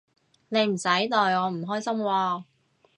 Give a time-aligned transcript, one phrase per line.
[0.49, 2.43] 你唔使代我唔開心喎